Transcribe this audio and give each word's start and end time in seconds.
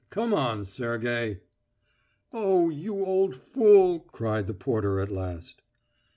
Come 0.09 0.33
on, 0.33 0.65
Sergey." 0.65 1.41
"Oh, 2.33 2.71
you 2.71 3.05
old 3.05 3.35
fool!" 3.35 3.99
cried 3.99 4.47
the 4.47 4.55
porter 4.55 4.99
at 4.99 5.11
last. 5.11 5.61